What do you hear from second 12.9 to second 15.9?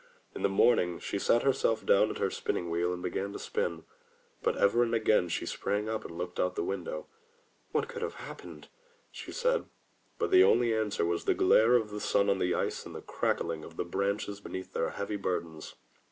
the cracking of the branches beneath their heavy burdens.